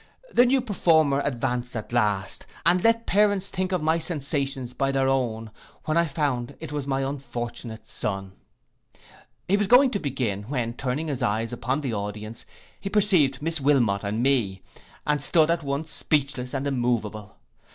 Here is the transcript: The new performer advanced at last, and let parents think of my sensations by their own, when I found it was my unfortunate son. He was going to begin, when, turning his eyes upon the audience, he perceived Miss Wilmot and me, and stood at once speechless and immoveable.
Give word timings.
The 0.33 0.47
new 0.47 0.61
performer 0.61 1.21
advanced 1.23 1.75
at 1.75 1.93
last, 1.93 2.47
and 2.65 2.83
let 2.83 3.05
parents 3.05 3.49
think 3.49 3.71
of 3.71 3.83
my 3.83 3.99
sensations 3.99 4.73
by 4.73 4.91
their 4.91 5.07
own, 5.07 5.51
when 5.85 5.95
I 5.95 6.05
found 6.07 6.55
it 6.59 6.71
was 6.71 6.87
my 6.87 7.01
unfortunate 7.01 7.85
son. 7.87 8.31
He 9.47 9.57
was 9.57 9.67
going 9.67 9.91
to 9.91 9.99
begin, 9.99 10.41
when, 10.49 10.73
turning 10.73 11.07
his 11.07 11.21
eyes 11.21 11.53
upon 11.53 11.81
the 11.81 11.93
audience, 11.93 12.47
he 12.79 12.89
perceived 12.89 13.43
Miss 13.43 13.61
Wilmot 13.61 14.03
and 14.03 14.23
me, 14.23 14.63
and 15.05 15.21
stood 15.21 15.51
at 15.51 15.61
once 15.61 15.91
speechless 15.91 16.55
and 16.55 16.65
immoveable. 16.65 17.37